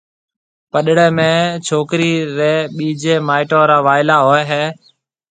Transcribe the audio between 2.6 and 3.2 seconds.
ٻيجيَ